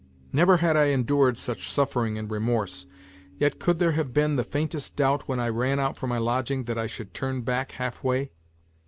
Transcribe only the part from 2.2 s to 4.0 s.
remorse, yet could there